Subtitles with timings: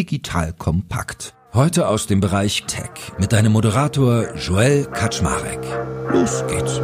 [0.00, 1.34] Digital Kompakt.
[1.52, 5.60] Heute aus dem Bereich Tech mit deinem Moderator Joel Kaczmarek.
[6.10, 6.80] Los geht's.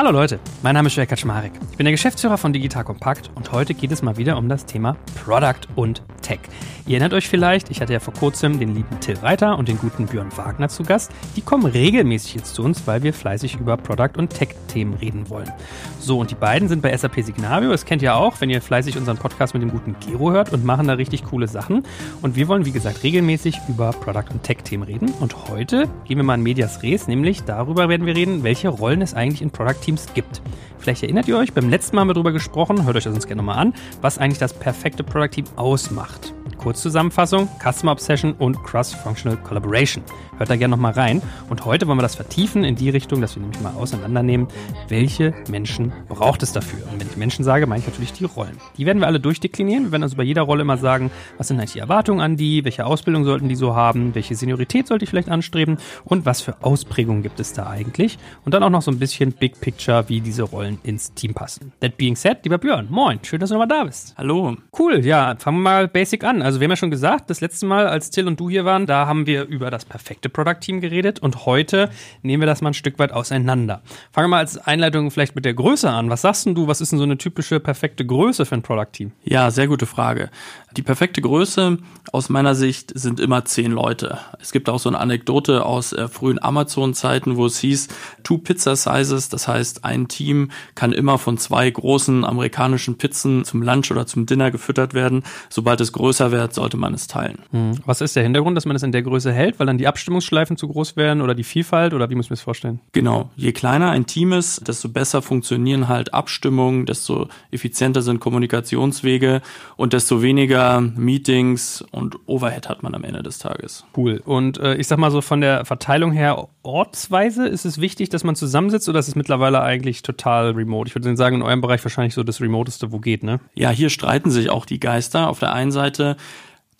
[0.00, 1.52] Hallo Leute, mein Name ist Joel Kaczmarek.
[1.72, 4.64] Ich bin der Geschäftsführer von Digital Compact und heute geht es mal wieder um das
[4.64, 6.40] Thema Product und Tech.
[6.86, 9.78] Ihr erinnert euch vielleicht, ich hatte ja vor kurzem den lieben Till Reiter und den
[9.78, 11.12] guten Björn Wagner zu Gast.
[11.36, 15.52] Die kommen regelmäßig jetzt zu uns, weil wir fleißig über Product und Tech-Themen reden wollen.
[16.00, 17.70] So, und die beiden sind bei SAP Signavio.
[17.70, 20.64] Das kennt ihr auch, wenn ihr fleißig unseren Podcast mit dem guten Gero hört und
[20.64, 21.84] machen da richtig coole Sachen.
[22.22, 25.12] Und wir wollen, wie gesagt, regelmäßig über Product und Tech-Themen reden.
[25.20, 29.02] Und heute gehen wir mal in Medias Res, nämlich darüber werden wir reden, welche Rollen
[29.02, 29.50] es eigentlich in
[29.90, 30.42] Product-Teams gibt.
[30.78, 33.26] Vielleicht erinnert ihr euch, beim letzten Mal haben wir darüber gesprochen, hört euch das uns
[33.26, 36.32] gerne nochmal an, was eigentlich das perfekte Product-Team ausmacht.
[36.58, 40.02] Kurzzusammenfassung, Customer Obsession und Cross-Functional Collaboration.
[40.40, 41.20] Hört da gerne nochmal rein.
[41.50, 44.48] Und heute wollen wir das vertiefen in die Richtung, dass wir nämlich mal auseinandernehmen,
[44.88, 46.78] welche Menschen braucht es dafür.
[46.90, 48.56] Und wenn ich Menschen sage, meine ich natürlich die Rollen.
[48.78, 49.84] Die werden wir alle durchdeklinieren.
[49.84, 52.64] Wir werden also bei jeder Rolle immer sagen, was sind eigentlich die Erwartungen an die,
[52.64, 56.64] welche Ausbildung sollten die so haben, welche Seniorität sollte ich vielleicht anstreben und was für
[56.64, 58.16] Ausprägungen gibt es da eigentlich.
[58.46, 61.72] Und dann auch noch so ein bisschen Big Picture, wie diese Rollen ins Team passen.
[61.80, 64.14] That being said, lieber Björn, moin, schön, dass du nochmal da bist.
[64.16, 64.56] Hallo.
[64.78, 66.40] Cool, ja, fangen wir mal basic an.
[66.40, 68.86] Also wir haben ja schon gesagt, das letzte Mal, als Till und du hier waren,
[68.86, 71.90] da haben wir über das perfekte Product Team geredet und heute
[72.22, 73.82] nehmen wir das mal ein Stück weit auseinander.
[74.12, 76.10] Fangen wir mal als Einleitung vielleicht mit der Größe an.
[76.10, 79.12] Was sagst du, was ist denn so eine typische perfekte Größe für ein Product Team?
[79.24, 80.30] Ja, sehr gute Frage.
[80.76, 81.78] Die perfekte Größe
[82.12, 84.18] aus meiner Sicht sind immer zehn Leute.
[84.40, 87.88] Es gibt auch so eine Anekdote aus äh, frühen Amazon-Zeiten, wo es hieß,
[88.22, 93.62] two Pizza Sizes, das heißt, ein Team kann immer von zwei großen amerikanischen Pizzen zum
[93.62, 95.24] Lunch oder zum Dinner gefüttert werden.
[95.48, 97.38] Sobald es größer wird, sollte man es teilen.
[97.50, 97.72] Hm.
[97.84, 100.56] Was ist der Hintergrund, dass man es in der Größe hält, weil dann die Abstimmungsschleifen
[100.56, 102.78] zu groß werden oder die Vielfalt oder wie muss man es vorstellen?
[102.92, 103.30] Genau.
[103.34, 109.42] Je kleiner ein Team ist, desto besser funktionieren halt Abstimmungen, desto effizienter sind Kommunikationswege
[109.76, 113.84] und desto weniger Meetings und Overhead hat man am Ende des Tages.
[113.96, 114.22] Cool.
[114.24, 118.24] Und äh, ich sag mal so von der Verteilung her ortsweise ist es wichtig, dass
[118.24, 120.88] man zusammensitzt oder ist es mittlerweile eigentlich total remote?
[120.88, 123.40] Ich würde sagen, in eurem Bereich wahrscheinlich so das remoteste, wo geht, ne?
[123.54, 125.28] Ja, hier streiten sich auch die Geister.
[125.28, 126.16] Auf der einen Seite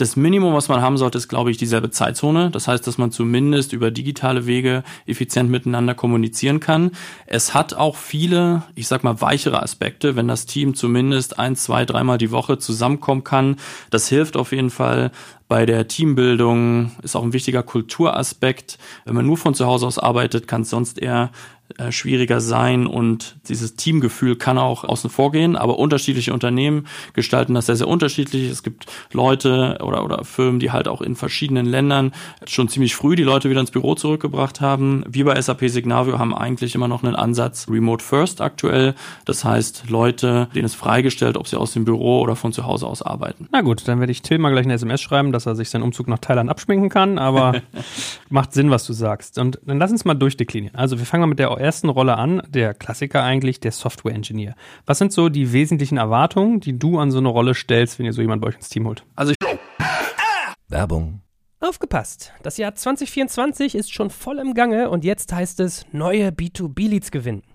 [0.01, 2.51] das Minimum, was man haben sollte, ist, glaube ich, dieselbe Zeitzone.
[2.51, 6.93] Das heißt, dass man zumindest über digitale Wege effizient miteinander kommunizieren kann.
[7.27, 11.85] Es hat auch viele, ich sag mal, weichere Aspekte, wenn das Team zumindest ein, zwei,
[11.85, 13.57] dreimal die Woche zusammenkommen kann.
[13.91, 15.11] Das hilft auf jeden Fall
[15.51, 18.79] bei der Teambildung, ist auch ein wichtiger Kulturaspekt.
[19.05, 21.33] Wenn man nur von zu Hause aus arbeitet, kann es sonst eher
[21.79, 27.55] äh, schwieriger sein und dieses Teamgefühl kann auch außen vor gehen, aber unterschiedliche Unternehmen gestalten
[27.55, 28.51] das sehr, sehr unterschiedlich.
[28.51, 32.13] Es gibt Leute oder, oder Firmen, die halt auch in verschiedenen Ländern
[32.47, 35.05] schon ziemlich früh die Leute wieder ins Büro zurückgebracht haben.
[35.09, 38.95] Wir bei SAP Signavio haben eigentlich immer noch einen Ansatz Remote First aktuell.
[39.25, 42.87] Das heißt, Leute, denen ist freigestellt, ob sie aus dem Büro oder von zu Hause
[42.87, 43.49] aus arbeiten.
[43.53, 45.83] Na gut, dann werde ich Till mal gleich eine SMS schreiben, dass er sich seinen
[45.83, 47.63] Umzug nach Thailand abschminken kann, aber
[48.29, 49.39] macht Sinn, was du sagst.
[49.39, 50.77] Und dann lass uns mal durchdeklinieren.
[50.77, 54.55] Also wir fangen mal mit der ersten Rolle an, der Klassiker eigentlich, der Software Engineer.
[54.87, 58.13] Was sind so die wesentlichen Erwartungen, die du an so eine Rolle stellst, wenn ihr
[58.13, 59.05] so jemand bei euch ins Team holt?
[59.17, 59.59] Also ich
[60.69, 61.23] Werbung.
[61.63, 62.33] Aufgepasst!
[62.43, 67.43] Das Jahr 2024 ist schon voll im Gange und jetzt heißt es neue B2B-Leads gewinnen.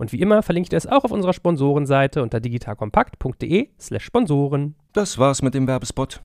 [0.00, 4.74] Und wie immer verlinke ich dir es auch auf unserer Sponsorenseite unter digitalkompakt.de slash Sponsoren.
[4.94, 6.22] Das war's mit dem Werbespot.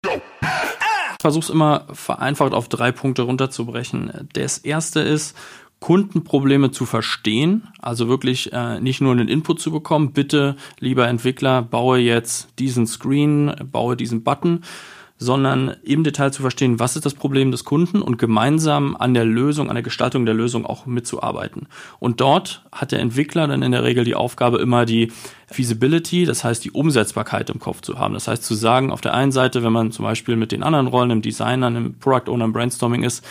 [1.20, 4.30] versuche es immer vereinfacht auf drei Punkte runterzubrechen.
[4.32, 5.38] Das erste ist,
[5.82, 11.62] Kundenprobleme zu verstehen, also wirklich äh, nicht nur einen Input zu bekommen, bitte, lieber Entwickler,
[11.62, 14.64] baue jetzt diesen Screen, baue diesen Button,
[15.18, 19.24] sondern im Detail zu verstehen, was ist das Problem des Kunden und gemeinsam an der
[19.24, 21.68] Lösung, an der Gestaltung der Lösung auch mitzuarbeiten.
[22.00, 25.12] Und dort hat der Entwickler dann in der Regel die Aufgabe, immer die
[25.48, 28.14] Feasibility, das heißt die Umsetzbarkeit im Kopf zu haben.
[28.14, 30.88] Das heißt zu sagen, auf der einen Seite, wenn man zum Beispiel mit den anderen
[30.88, 33.24] Rollen, im Designer, im Product Owner, im Brainstorming ist,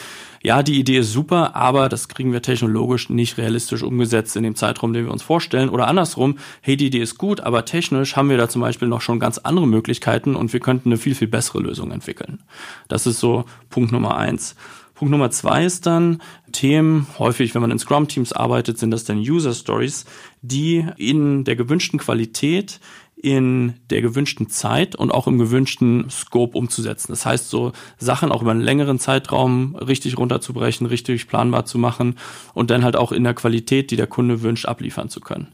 [0.44, 4.56] ja, die Idee ist super, aber das kriegen wir technologisch nicht realistisch umgesetzt in dem
[4.56, 5.70] Zeitraum, den wir uns vorstellen.
[5.70, 9.00] Oder andersrum, hey, die Idee ist gut, aber technisch haben wir da zum Beispiel noch
[9.00, 12.42] schon ganz andere Möglichkeiten und wir könnten eine viel, viel bessere Lösung entwickeln.
[12.88, 14.54] Das ist so Punkt Nummer eins.
[14.92, 16.20] Punkt Nummer zwei ist dann
[16.52, 20.04] Themen, häufig, wenn man in Scrum-Teams arbeitet, sind das dann User Stories,
[20.42, 22.80] die in der gewünschten Qualität
[23.24, 27.10] in der gewünschten Zeit und auch im gewünschten Scope umzusetzen.
[27.10, 32.16] Das heißt, so Sachen auch über einen längeren Zeitraum richtig runterzubrechen, richtig planbar zu machen
[32.52, 35.48] und dann halt auch in der Qualität, die der Kunde wünscht, abliefern zu können.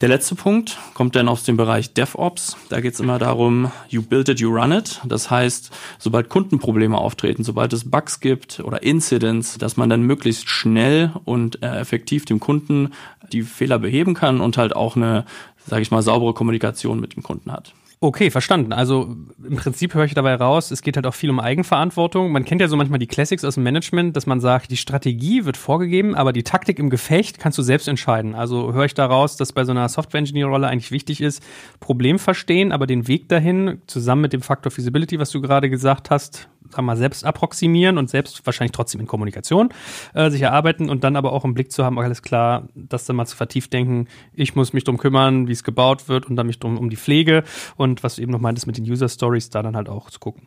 [0.00, 2.56] Der letzte Punkt kommt dann aus dem Bereich DevOps.
[2.68, 5.00] Da geht es immer darum, you build it, you run it.
[5.04, 10.48] Das heißt, sobald Kundenprobleme auftreten, sobald es Bugs gibt oder Incidents, dass man dann möglichst
[10.48, 12.90] schnell und äh, effektiv dem Kunden
[13.32, 15.24] die Fehler beheben kann und halt auch eine
[15.66, 17.74] sage ich mal, saubere Kommunikation mit dem Kunden hat.
[18.04, 18.74] Okay, verstanden.
[18.74, 22.32] Also im Prinzip höre ich dabei raus, es geht halt auch viel um Eigenverantwortung.
[22.32, 25.46] Man kennt ja so manchmal die Classics aus dem Management, dass man sagt, die Strategie
[25.46, 28.34] wird vorgegeben, aber die Taktik im Gefecht kannst du selbst entscheiden.
[28.34, 31.42] Also höre ich daraus, dass bei so einer Software-Engineer-Rolle eigentlich wichtig ist,
[31.80, 36.10] Problem verstehen, aber den Weg dahin, zusammen mit dem Faktor Feasibility, was du gerade gesagt
[36.10, 39.70] hast, sagen wir mal, selbst approximieren und selbst wahrscheinlich trotzdem in Kommunikation
[40.14, 43.16] äh, sich erarbeiten und dann aber auch im Blick zu haben, alles klar, das dann
[43.16, 46.46] mal zu vertieft denken, ich muss mich drum kümmern, wie es gebaut wird und dann
[46.46, 47.44] mich drum um die Pflege
[47.76, 50.18] und was du eben noch meintest mit den User Stories, da dann halt auch zu
[50.18, 50.42] gucken.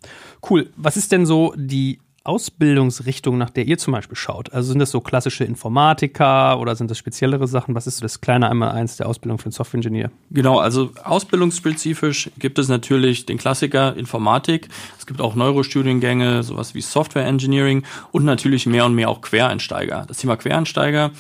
[0.48, 0.70] Cool.
[0.76, 4.52] Was ist denn so die Ausbildungsrichtung, nach der ihr zum Beispiel schaut?
[4.54, 7.74] Also sind das so klassische Informatiker oder sind das speziellere Sachen?
[7.76, 10.12] Was ist das kleine einmal eins der Ausbildung für einen Software-Ingenieur?
[10.32, 14.68] Genau, also ausbildungsspezifisch gibt es natürlich den Klassiker Informatik.
[14.98, 20.06] Es gibt auch Neurostudiengänge, sowas wie Software Engineering und natürlich mehr und mehr auch Quereinsteiger.
[20.08, 21.12] Das Thema Quereinsteiger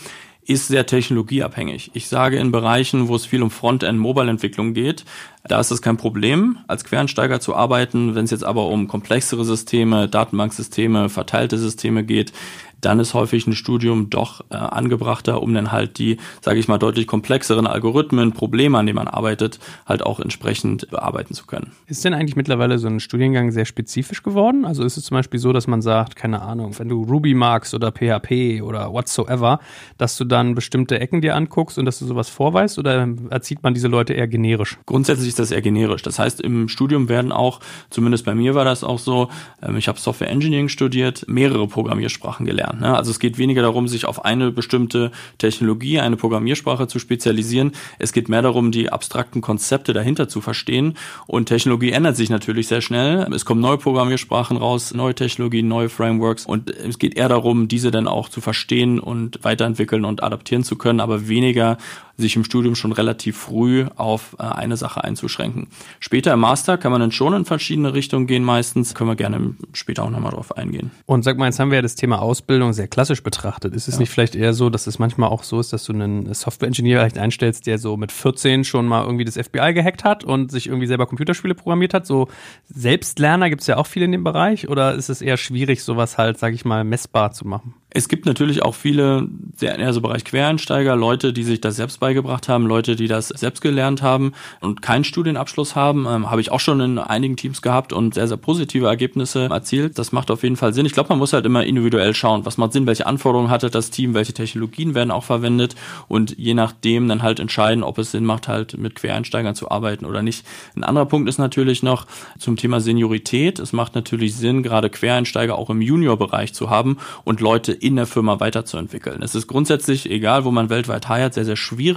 [0.47, 1.91] ist sehr technologieabhängig.
[1.93, 5.03] Ich sage in Bereichen, wo es viel um Frontend-Mobile-Entwicklung geht,
[5.47, 8.15] da ist es kein Problem, als Quereinsteiger zu arbeiten.
[8.15, 12.33] Wenn es jetzt aber um komplexere Systeme, Datenbanksysteme, verteilte Systeme geht,
[12.81, 16.77] dann ist häufig ein Studium doch äh, angebrachter, um dann halt die, sage ich mal,
[16.77, 21.71] deutlich komplexeren Algorithmen, Probleme, an denen man arbeitet, halt auch entsprechend bearbeiten zu können.
[21.87, 24.65] Ist denn eigentlich mittlerweile so ein Studiengang sehr spezifisch geworden?
[24.65, 27.73] Also ist es zum Beispiel so, dass man sagt, keine Ahnung, wenn du Ruby magst
[27.73, 29.59] oder PHP oder whatsoever,
[29.97, 33.73] dass du dann bestimmte Ecken dir anguckst und dass du sowas vorweist oder erzieht man
[33.73, 34.77] diese Leute eher generisch?
[34.85, 36.01] Grundsätzlich ist das eher generisch.
[36.01, 39.29] Das heißt, im Studium werden auch, zumindest bei mir war das auch so,
[39.61, 42.81] ähm, ich habe Software Engineering studiert, mehrere Programmiersprachen gelernt.
[42.81, 42.95] Ne?
[42.95, 47.71] Also es geht weniger darum, sich auf eine bestimmte Technologie, eine Programmiersprache zu spezialisieren.
[47.99, 50.95] Es geht mehr darum, die abstrakten Konzepte dahinter zu verstehen.
[51.27, 53.27] Und Technologie ändert sich natürlich sehr schnell.
[53.33, 56.45] Es kommen neue Programmiersprachen raus, neue Technologien, neue Frameworks.
[56.45, 60.75] Und es geht eher darum, diese dann auch zu verstehen und weiterentwickeln und adaptieren zu
[60.77, 61.77] können, aber weniger
[62.17, 65.67] sich im Studium schon relativ früh auf äh, eine Sache einzuschränken.
[65.99, 68.95] Später im Master kann man dann schon in verschiedene Richtungen gehen meistens.
[68.95, 70.91] Können wir gerne später auch nochmal drauf eingehen.
[71.05, 73.75] Und sag mal, jetzt haben wir ja das Thema Ausbildung sehr klassisch betrachtet.
[73.75, 73.99] Ist es ja.
[74.01, 77.19] nicht vielleicht eher so, dass es manchmal auch so ist, dass du einen Software-Engineer vielleicht
[77.19, 80.87] einstellst, der so mit 14 schon mal irgendwie das FBI gehackt hat und sich irgendwie
[80.87, 82.07] selber Computerspiele programmiert hat?
[82.07, 82.27] So
[82.67, 86.17] Selbstlerner gibt es ja auch viele in dem Bereich oder ist es eher schwierig, sowas
[86.17, 87.75] halt, sag ich mal, messbar zu machen?
[87.89, 92.01] Es gibt natürlich auch viele, sehr eher so Bereich Quereinsteiger, Leute, die sich das selbst
[92.07, 94.31] beigebracht haben, Leute, die das selbst gelernt haben
[94.61, 96.05] und keinen Studienabschluss haben.
[96.07, 99.99] Ähm, Habe ich auch schon in einigen Teams gehabt und sehr, sehr positive Ergebnisse erzielt.
[99.99, 100.85] Das macht auf jeden Fall Sinn.
[100.85, 103.89] Ich glaube, man muss halt immer individuell schauen, was macht Sinn, welche Anforderungen hatte das
[103.89, 105.75] Team, welche Technologien werden auch verwendet
[106.07, 110.05] und je nachdem dann halt entscheiden, ob es Sinn macht, halt mit Quereinsteigern zu arbeiten
[110.05, 110.45] oder nicht.
[110.77, 112.05] Ein anderer Punkt ist natürlich noch
[112.39, 113.59] zum Thema Seniorität.
[113.59, 118.05] Es macht natürlich Sinn, gerade Quereinsteiger auch im Juniorbereich zu haben und Leute in der
[118.05, 119.21] Firma weiterzuentwickeln.
[119.21, 121.96] Es ist grundsätzlich, egal wo man weltweit heiert, sehr, sehr schwierig,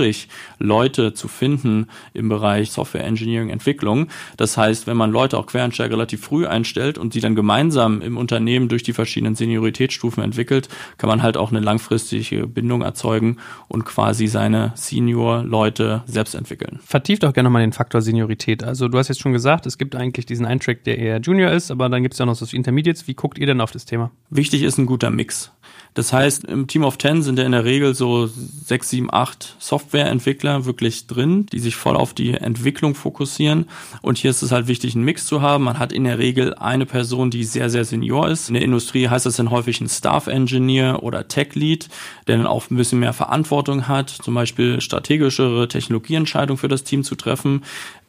[0.58, 4.08] Leute zu finden im Bereich Software Engineering Entwicklung.
[4.36, 8.16] Das heißt, wenn man Leute auch Quereinsteiger relativ früh einstellt und sie dann gemeinsam im
[8.16, 13.38] Unternehmen durch die verschiedenen Senioritätsstufen entwickelt, kann man halt auch eine langfristige Bindung erzeugen
[13.68, 16.80] und quasi seine Senior-Leute selbst entwickeln.
[16.84, 18.62] Vertieft auch gerne nochmal den Faktor Seniorität.
[18.64, 21.70] Also du hast jetzt schon gesagt, es gibt eigentlich diesen Eintrack, der eher Junior ist,
[21.70, 23.06] aber dann gibt es ja noch so Intermediates.
[23.06, 24.10] Wie guckt ihr denn auf das Thema?
[24.30, 25.52] Wichtig ist ein guter Mix.
[25.94, 29.56] Das heißt, im Team of Ten sind ja in der Regel so sechs, sieben, acht
[29.58, 33.66] Softwareentwickler wirklich drin, die sich voll auf die Entwicklung fokussieren.
[34.00, 35.64] Und hier ist es halt wichtig, einen Mix zu haben.
[35.64, 38.48] Man hat in der Regel eine Person, die sehr, sehr senior ist.
[38.48, 41.88] In der Industrie heißt das dann häufig ein Staff Engineer oder Tech Lead,
[42.26, 47.02] der dann auch ein bisschen mehr Verantwortung hat, zum Beispiel strategischere Technologieentscheidungen für das Team
[47.02, 47.62] zu treffen.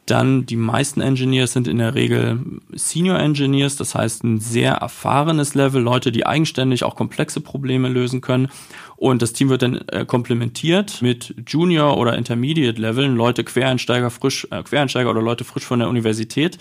[0.06, 2.40] Dann die meisten Engineers sind in der Regel
[2.72, 8.20] Senior Engineers, das heißt ein sehr erfahrenes Level, Leute, die eigenständig auch komplexe Probleme lösen
[8.20, 8.48] können.
[9.02, 14.62] Und das Team wird dann äh, komplementiert mit Junior- oder Intermediate-Leveln, Leute Quereinsteiger, frisch, äh,
[14.62, 16.56] Quereinsteiger oder Leute frisch von der Universität,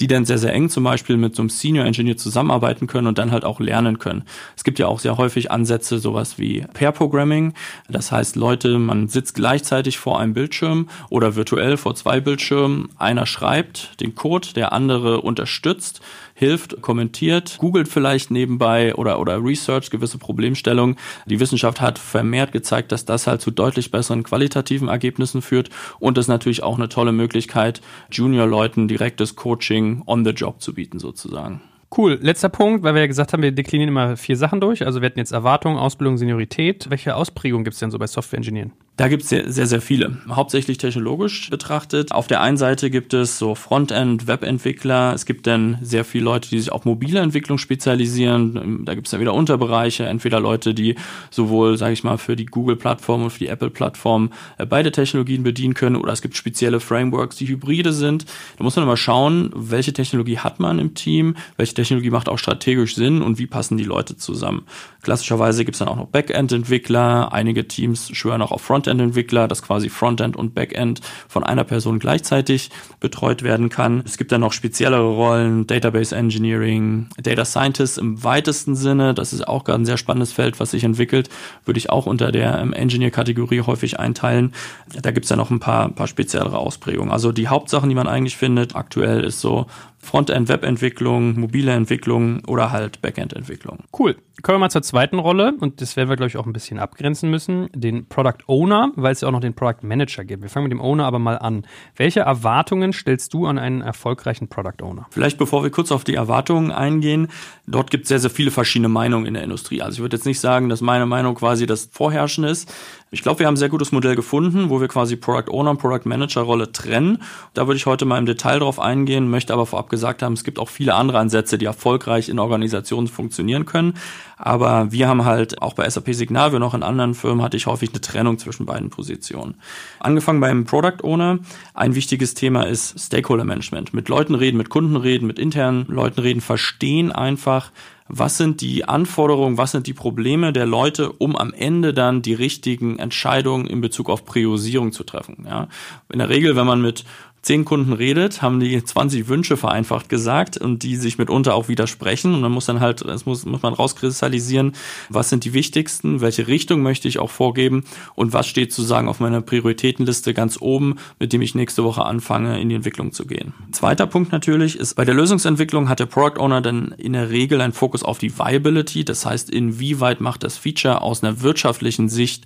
[0.00, 3.30] die dann sehr, sehr eng zum Beispiel mit so einem Senior-Engineer zusammenarbeiten können und dann
[3.30, 4.24] halt auch lernen können.
[4.56, 7.52] Es gibt ja auch sehr häufig Ansätze, sowas wie Pair-Programming.
[7.90, 12.88] Das heißt, Leute, man sitzt gleichzeitig vor einem Bildschirm oder virtuell vor zwei Bildschirmen.
[12.96, 16.00] Einer schreibt den Code, der andere unterstützt
[16.42, 20.96] hilft, kommentiert, googelt vielleicht nebenbei oder, oder research gewisse Problemstellungen.
[21.26, 26.16] Die Wissenschaft hat vermehrt gezeigt, dass das halt zu deutlich besseren qualitativen Ergebnissen führt und
[26.16, 31.60] ist natürlich auch eine tolle Möglichkeit, Junior-Leuten direktes Coaching on the job zu bieten sozusagen.
[31.94, 32.18] Cool.
[32.22, 34.86] Letzter Punkt, weil wir ja gesagt haben, wir deklinieren immer vier Sachen durch.
[34.86, 36.88] Also wir hatten jetzt Erwartung, Ausbildung, Seniorität.
[36.88, 38.72] Welche Ausprägung gibt es denn so bei Software-Engineeren?
[38.98, 40.18] Da gibt es sehr, sehr, sehr viele.
[40.28, 42.12] Hauptsächlich technologisch betrachtet.
[42.12, 45.14] Auf der einen Seite gibt es so Frontend, Webentwickler.
[45.14, 48.84] Es gibt dann sehr viele Leute, die sich auf mobile Entwicklung spezialisieren.
[48.84, 50.04] Da gibt es ja wieder Unterbereiche.
[50.04, 50.96] Entweder Leute, die
[51.30, 55.72] sowohl, sage ich mal, für die Google-Plattform und für die Apple-Plattform äh, beide Technologien bedienen
[55.72, 55.96] können.
[55.96, 58.26] Oder es gibt spezielle Frameworks, die hybride sind.
[58.58, 62.38] Da muss man immer schauen, welche Technologie hat man im Team, welche Technologie macht auch
[62.38, 64.66] strategisch Sinn und wie passen die Leute zusammen.
[65.00, 67.32] Klassischerweise gibt es dann auch noch Backend-Entwickler.
[67.32, 68.81] Einige Teams schwören auch auf Frontend.
[68.82, 72.70] Frontend-Entwickler, dass quasi Frontend und Backend von einer Person gleichzeitig
[73.00, 74.02] betreut werden kann.
[74.04, 79.14] Es gibt dann noch speziellere Rollen, Database Engineering, Data Scientist im weitesten Sinne.
[79.14, 81.28] Das ist auch gerade ein sehr spannendes Feld, was sich entwickelt.
[81.64, 84.52] Würde ich auch unter der ähm, Engineer-Kategorie häufig einteilen.
[85.00, 87.12] Da gibt es ja noch ein paar, ein paar speziellere Ausprägungen.
[87.12, 89.66] Also die Hauptsachen, die man eigentlich findet, aktuell ist so
[90.02, 93.84] Frontend-Web-Entwicklung, mobile Entwicklung oder halt Backend-Entwicklung.
[93.96, 94.16] Cool.
[94.42, 96.80] Kommen wir mal zur zweiten Rolle und das werden wir, glaube ich, auch ein bisschen
[96.80, 97.68] abgrenzen müssen.
[97.72, 100.42] Den Product Owner, weil es ja auch noch den Product Manager gibt.
[100.42, 101.64] Wir fangen mit dem Owner aber mal an.
[101.94, 105.06] Welche Erwartungen stellst du an einen erfolgreichen Product Owner?
[105.10, 107.28] Vielleicht bevor wir kurz auf die Erwartungen eingehen,
[107.68, 109.82] dort gibt es sehr, sehr viele verschiedene Meinungen in der Industrie.
[109.82, 112.74] Also ich würde jetzt nicht sagen, dass meine Meinung quasi das Vorherrschende ist.
[113.14, 115.76] Ich glaube, wir haben ein sehr gutes Modell gefunden, wo wir quasi Product Owner und
[115.76, 117.18] Product Manager Rolle trennen.
[117.52, 120.44] Da würde ich heute mal im Detail drauf eingehen, möchte aber vorab gesagt haben, es
[120.44, 123.98] gibt auch viele andere Ansätze, die erfolgreich in Organisationen funktionieren können.
[124.38, 127.66] Aber wir haben halt auch bei SAP Signal, wie noch in anderen Firmen, hatte ich
[127.66, 129.56] häufig eine Trennung zwischen beiden Positionen.
[130.00, 131.38] Angefangen beim Product Owner.
[131.74, 133.92] Ein wichtiges Thema ist Stakeholder Management.
[133.92, 137.72] Mit Leuten reden, mit Kunden reden, mit internen Leuten reden, verstehen einfach,
[138.08, 142.34] was sind die Anforderungen, was sind die Probleme der Leute, um am Ende dann die
[142.34, 145.46] richtigen Entscheidungen in Bezug auf Priorisierung zu treffen.
[145.48, 145.68] Ja.
[146.12, 147.04] In der Regel, wenn man mit
[147.42, 152.34] zehn Kunden redet, haben die 20 Wünsche vereinfacht gesagt und die sich mitunter auch widersprechen.
[152.34, 154.72] Und dann muss dann halt, es muss, muss man rauskristallisieren,
[155.08, 157.84] was sind die wichtigsten, welche Richtung möchte ich auch vorgeben
[158.14, 162.60] und was steht sozusagen auf meiner Prioritätenliste ganz oben, mit dem ich nächste Woche anfange,
[162.60, 163.52] in die Entwicklung zu gehen.
[163.72, 167.60] Zweiter Punkt natürlich ist, bei der Lösungsentwicklung hat der Product Owner dann in der Regel
[167.60, 169.04] einen Fokus auf die Viability.
[169.04, 172.44] Das heißt, inwieweit macht das Feature aus einer wirtschaftlichen Sicht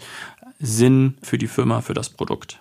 [0.58, 2.60] Sinn für die Firma, für das Produkt.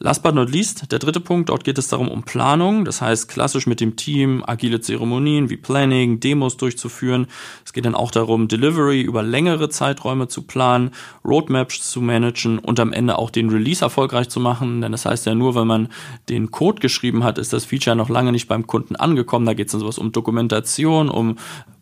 [0.00, 3.28] Last but not least, der dritte Punkt, dort geht es darum um Planung, das heißt
[3.28, 7.26] klassisch mit dem Team agile Zeremonien wie Planning, Demos durchzuführen.
[7.64, 10.92] Es geht dann auch darum, Delivery über längere Zeiträume zu planen,
[11.24, 15.26] Roadmaps zu managen und am Ende auch den Release erfolgreich zu machen, denn das heißt
[15.26, 15.88] ja nur, wenn man
[16.28, 19.46] den Code geschrieben hat, ist das Feature noch lange nicht beim Kunden angekommen.
[19.46, 21.34] Da geht es dann sowas um Dokumentation, um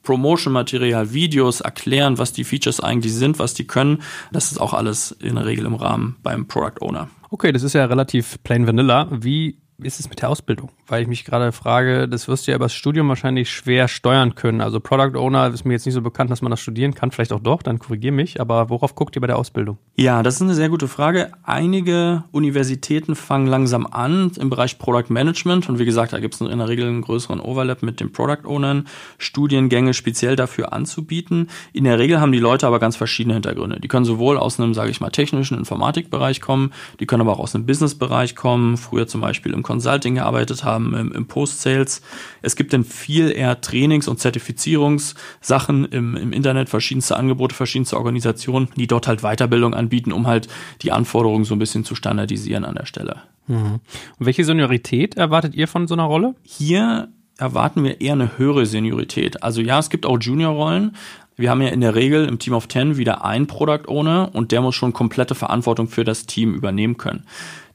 [0.05, 4.03] Promotion-Material, Videos, erklären, was die Features eigentlich sind, was die können.
[4.33, 7.11] Das ist auch alles in der Regel im Rahmen beim Product Owner.
[7.31, 9.09] Okay, das ist ja relativ plain vanilla.
[9.11, 10.71] Wie ist es mit der Ausbildung?
[10.87, 14.35] Weil ich mich gerade frage, das wirst du ja über das Studium wahrscheinlich schwer steuern
[14.35, 14.61] können.
[14.61, 17.11] Also Product Owner ist mir jetzt nicht so bekannt, dass man das studieren kann.
[17.11, 18.41] Vielleicht auch doch, dann korrigier mich.
[18.41, 19.77] Aber worauf guckt ihr bei der Ausbildung?
[19.97, 21.33] Ja, das ist eine sehr gute Frage.
[21.43, 25.69] Einige Universitäten fangen langsam an im Bereich Product Management.
[25.69, 28.47] Und wie gesagt, da gibt es in der Regel einen größeren Overlap mit den Product
[28.47, 28.87] Ownern,
[29.19, 31.49] Studiengänge speziell dafür anzubieten.
[31.73, 33.81] In der Regel haben die Leute aber ganz verschiedene Hintergründe.
[33.81, 37.41] Die können sowohl aus einem, sage ich mal, technischen Informatikbereich kommen, die können aber auch
[37.41, 42.01] aus einem Businessbereich kommen, früher zum Beispiel im Consulting gearbeitet haben, im, im Post-Sales.
[42.41, 48.69] Es gibt dann viel eher Trainings- und Zertifizierungssachen im, im Internet, verschiedenste Angebote, verschiedenste Organisationen,
[48.77, 50.49] die dort halt Weiterbildung anbieten, um halt
[50.83, 53.23] die Anforderungen so ein bisschen zu standardisieren an der Stelle.
[53.49, 53.81] Mhm.
[54.19, 56.35] Und welche Seniorität erwartet ihr von so einer Rolle?
[56.43, 59.43] Hier erwarten wir eher eine höhere Seniorität.
[59.43, 60.93] Also ja, es gibt auch Junior-Rollen,
[61.37, 64.53] wir haben ja in der Regel im Team of Ten wieder einen Product Owner und
[64.53, 67.25] der muss schon komplette Verantwortung für das Team übernehmen können.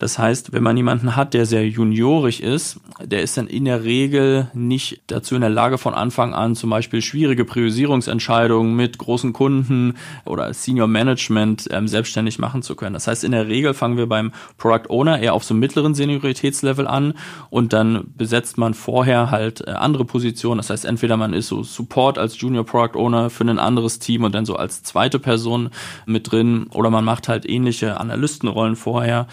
[0.01, 3.83] Das heißt, wenn man jemanden hat, der sehr juniorig ist, der ist dann in der
[3.83, 9.31] Regel nicht dazu in der Lage von Anfang an zum Beispiel schwierige Priorisierungsentscheidungen mit großen
[9.31, 9.93] Kunden
[10.25, 12.95] oder Senior Management ähm, selbstständig machen zu können.
[12.95, 16.87] Das heißt, in der Regel fangen wir beim Product Owner eher auf so mittleren Senioritätslevel
[16.87, 17.13] an
[17.51, 20.57] und dann besetzt man vorher halt äh, andere Positionen.
[20.57, 24.23] Das heißt, entweder man ist so Support als Junior Product Owner für ein anderes Team
[24.23, 25.69] und dann so als zweite Person
[26.07, 29.27] mit drin oder man macht halt ähnliche Analystenrollen vorher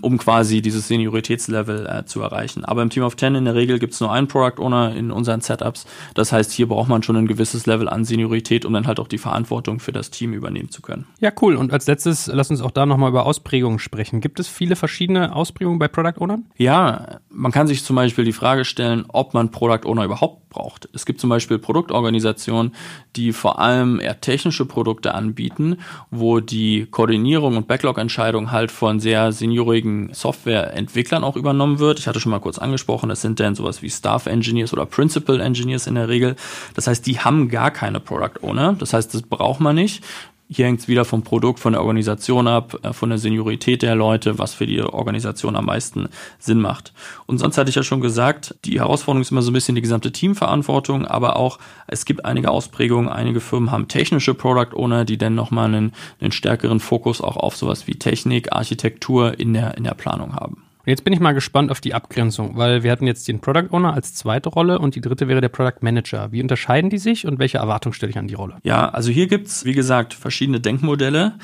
[0.00, 2.64] um quasi dieses Senioritätslevel äh, zu erreichen.
[2.64, 5.10] Aber im Team of Ten in der Regel gibt es nur einen Product Owner in
[5.10, 5.86] unseren Setups.
[6.14, 9.08] Das heißt, hier braucht man schon ein gewisses Level an Seniorität, um dann halt auch
[9.08, 11.06] die Verantwortung für das Team übernehmen zu können.
[11.20, 11.56] Ja, cool.
[11.56, 14.20] Und als letztes, lass uns auch da nochmal über Ausprägungen sprechen.
[14.20, 16.46] Gibt es viele verschiedene Ausprägungen bei Product Ownern?
[16.56, 20.88] Ja, man kann sich zum Beispiel die Frage stellen, ob man Product Owner überhaupt braucht.
[20.92, 22.74] Es gibt zum Beispiel Produktorganisationen,
[23.16, 25.78] die vor allem eher technische Produkte anbieten,
[26.10, 31.98] wo die Koordinierung und Backlog-Entscheidung halt von sehr seniorigen Softwareentwicklern auch übernommen wird.
[31.98, 35.40] Ich hatte schon mal kurz angesprochen, das sind dann sowas wie Staff Engineers oder Principal
[35.40, 36.36] Engineers in der Regel.
[36.74, 38.74] Das heißt, die haben gar keine Product Owner.
[38.74, 40.04] Das heißt, das braucht man nicht.
[40.52, 43.94] Hier hängt es wieder vom Produkt, von der Organisation ab, äh, von der Seniorität der
[43.94, 46.08] Leute, was für die Organisation am meisten
[46.40, 46.92] Sinn macht.
[47.26, 49.80] Und sonst hatte ich ja schon gesagt, die Herausforderung ist immer so ein bisschen die
[49.80, 53.08] gesamte Teamverantwortung, aber auch es gibt einige Ausprägungen.
[53.08, 57.56] Einige Firmen haben technische Product Owner, die dann nochmal einen, einen stärkeren Fokus auch auf
[57.56, 60.64] sowas wie Technik, Architektur in der, in der Planung haben.
[60.80, 63.68] Und jetzt bin ich mal gespannt auf die Abgrenzung, weil wir hatten jetzt den Product
[63.70, 66.32] Owner als zweite Rolle und die dritte wäre der Product Manager.
[66.32, 68.56] Wie unterscheiden die sich und welche Erwartungen stelle ich an die Rolle?
[68.62, 71.34] Ja, also hier gibt's wie gesagt, verschiedene Denkmodelle.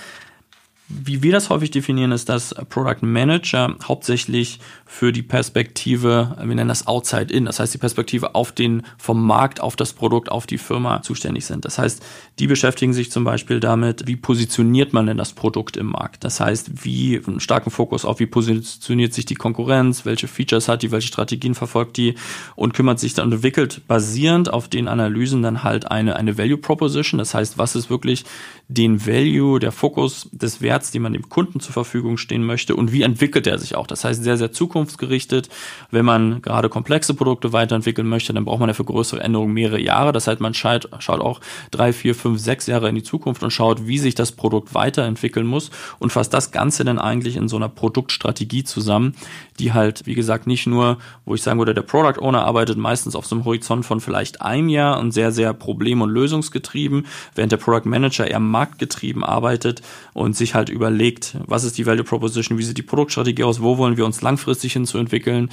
[0.89, 6.69] Wie wir das häufig definieren, ist, dass Product Manager hauptsächlich für die Perspektive, wir nennen
[6.69, 10.47] das Outside In, das heißt die Perspektive auf den, vom Markt, auf das Produkt, auf
[10.47, 11.65] die Firma zuständig sind.
[11.65, 12.05] Das heißt,
[12.39, 16.23] die beschäftigen sich zum Beispiel damit, wie positioniert man denn das Produkt im Markt?
[16.23, 20.83] Das heißt, wie einen starken Fokus auf, wie positioniert sich die Konkurrenz, welche Features hat
[20.83, 22.15] die, welche Strategien verfolgt die
[22.55, 27.19] und kümmert sich dann entwickelt basierend auf den Analysen dann halt eine, eine Value Proposition.
[27.19, 28.25] Das heißt, was ist wirklich
[28.69, 32.77] den Value, der Fokus des Werts Wert, den man dem Kunden zur Verfügung stehen möchte
[32.77, 33.87] und wie entwickelt er sich auch.
[33.87, 35.49] Das heißt, sehr, sehr zukunftsgerichtet.
[35.91, 39.81] Wenn man gerade komplexe Produkte weiterentwickeln möchte, dann braucht man ja für größere Änderungen mehrere
[39.81, 40.13] Jahre.
[40.13, 41.41] Das heißt, man schaut, schaut auch
[41.71, 45.47] drei, vier, fünf, sechs Jahre in die Zukunft und schaut, wie sich das Produkt weiterentwickeln
[45.47, 49.15] muss und fasst das Ganze dann eigentlich in so einer Produktstrategie zusammen,
[49.59, 53.17] die halt, wie gesagt, nicht nur, wo ich sagen würde, der Product Owner arbeitet meistens
[53.17, 57.53] auf so einem Horizont von vielleicht einem Jahr und sehr, sehr problem- und lösungsgetrieben, während
[57.53, 62.05] der Product Manager eher marktgetrieben arbeitet und sich halt halt überlegt, was ist die Value
[62.05, 65.51] Proposition, wie sieht die Produktstrategie aus, wo wollen wir uns langfristig hinzuentwickeln,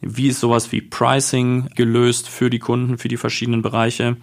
[0.00, 4.16] wie ist sowas wie Pricing gelöst für die Kunden, für die verschiedenen Bereiche.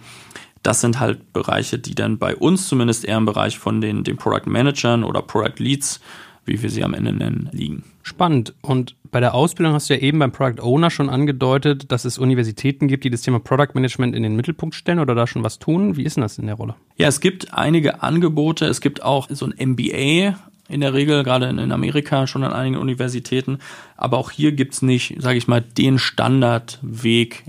[0.62, 4.16] Das sind halt Bereiche, die dann bei uns zumindest eher im Bereich von den, den
[4.16, 6.00] Product Managern oder Product Leads,
[6.44, 7.84] wie wir sie am Ende nennen, liegen.
[8.02, 8.54] Spannend.
[8.62, 12.18] Und bei der Ausbildung hast du ja eben beim Product Owner schon angedeutet, dass es
[12.18, 15.58] Universitäten gibt, die das Thema Product Management in den Mittelpunkt stellen oder da schon was
[15.58, 15.96] tun.
[15.96, 16.74] Wie ist denn das in der Rolle?
[16.96, 18.66] Ja, es gibt einige Angebote.
[18.66, 20.36] Es gibt auch so ein MBA
[20.68, 23.58] in der Regel, gerade in, Amerika schon an einigen Universitäten.
[23.96, 27.44] Aber auch hier gibt's nicht, sage ich mal, den Standardweg,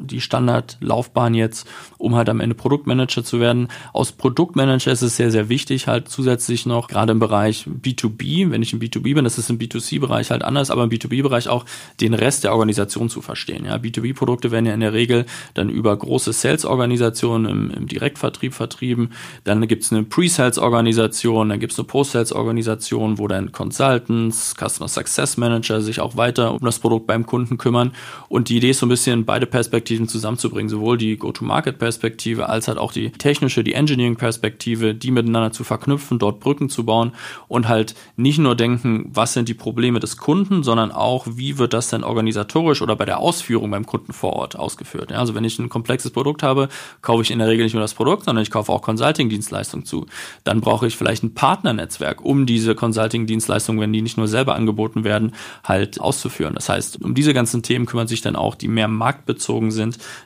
[0.00, 3.68] die Standardlaufbahn jetzt, um halt am Ende Produktmanager zu werden.
[3.92, 8.62] Aus Produktmanager ist es sehr, sehr wichtig, halt zusätzlich noch, gerade im Bereich B2B, wenn
[8.62, 11.64] ich im B2B bin, das ist im B2C-Bereich halt anders, aber im B2B-Bereich auch
[12.00, 13.64] den Rest der Organisation zu verstehen.
[13.64, 19.10] Ja, B2B-Produkte werden ja in der Regel dann über große Sales-Organisationen im, im, Direktvertrieb vertrieben.
[19.44, 26.00] Dann gibt's eine Pre-Sales-Organisation, dann gibt's eine Post-Sales-Organisation, wo dann Consultants, Customer Success Manager sich
[26.00, 27.92] auch weiter um das Produkt beim Kunden kümmern.
[28.28, 29.46] Und die Idee ist so ein bisschen, beide
[29.90, 35.50] Perspektiven zusammenzubringen, sowohl die Go-to-Market-Perspektive Perspektive als halt auch die technische, die Engineering-Perspektive, die miteinander
[35.50, 37.12] zu verknüpfen, dort Brücken zu bauen
[37.48, 41.72] und halt nicht nur denken, was sind die Probleme des Kunden, sondern auch, wie wird
[41.72, 45.10] das denn organisatorisch oder bei der Ausführung beim Kunden vor Ort ausgeführt.
[45.10, 46.68] Ja, also wenn ich ein komplexes Produkt habe,
[47.02, 50.06] kaufe ich in der Regel nicht nur das Produkt, sondern ich kaufe auch Consulting-Dienstleistungen zu.
[50.44, 55.02] Dann brauche ich vielleicht ein Partnernetzwerk, um diese Consulting-Dienstleistungen, wenn die nicht nur selber angeboten
[55.02, 55.32] werden,
[55.64, 56.54] halt auszuführen.
[56.54, 59.79] Das heißt, um diese ganzen Themen kümmern sich dann auch die mehr marktbezogen sind,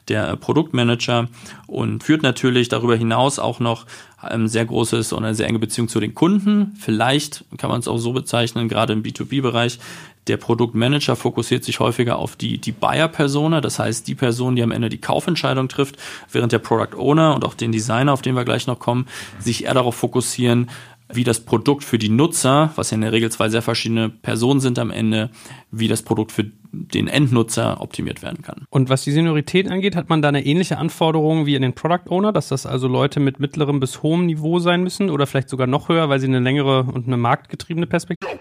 [0.09, 1.29] der Produktmanager
[1.67, 3.87] und führt natürlich darüber hinaus auch noch
[4.19, 6.75] ein ähm, sehr großes und eine sehr enge Beziehung zu den Kunden.
[6.79, 9.79] Vielleicht kann man es auch so bezeichnen, gerade im B2B-Bereich.
[10.27, 14.71] Der Produktmanager fokussiert sich häufiger auf die, die Buyer-Persona, das heißt die Person, die am
[14.71, 15.97] Ende die Kaufentscheidung trifft,
[16.33, 19.07] während der Product Owner und auch den Designer, auf den wir gleich noch kommen,
[19.39, 20.71] sich eher darauf fokussieren,
[21.13, 24.61] wie das Produkt für die Nutzer, was ja in der Regel zwei sehr verschiedene Personen
[24.61, 25.31] sind am Ende,
[25.71, 28.65] wie das Produkt für den Endnutzer optimiert werden kann.
[28.71, 32.09] Und was die Seniorität angeht, hat man da eine ähnliche Anforderung wie in den Product
[32.09, 35.67] Owner, dass das also Leute mit mittlerem bis hohem Niveau sein müssen oder vielleicht sogar
[35.67, 38.41] noch höher, weil sie eine längere und eine marktgetriebene Perspektive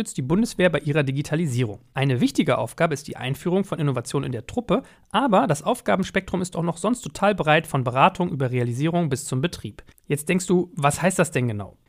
[0.07, 1.79] die Bundeswehr bei ihrer Digitalisierung.
[1.93, 6.55] Eine wichtige Aufgabe ist die Einführung von Innovation in der Truppe, aber das Aufgabenspektrum ist
[6.55, 9.83] auch noch sonst total breit von Beratung über Realisierung bis zum Betrieb.
[10.07, 11.77] Jetzt denkst du, was heißt das denn genau?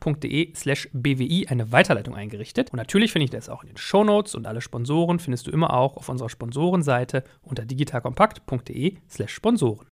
[0.00, 2.70] digitalkompakt.de slash bwi eine Weiterleitung eingerichtet.
[2.72, 5.72] Und natürlich finde ich das auch in den Shownotes und alle Sponsoren findest du immer
[5.74, 9.86] auch auf unserer Sponsorenseite unter digitalkompakt.de slash Sponsoren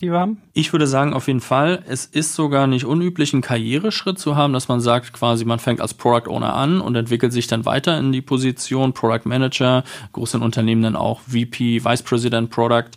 [0.00, 0.42] die wir haben?
[0.52, 1.84] Ich würde sagen, auf jeden Fall.
[1.86, 5.80] Es ist sogar nicht unüblich, einen Karriereschritt zu haben, dass man sagt, quasi, man fängt
[5.80, 10.42] als Product Owner an und entwickelt sich dann weiter in die Position Product Manager, großen
[10.42, 12.90] Unternehmen dann auch VP, Vice President Product.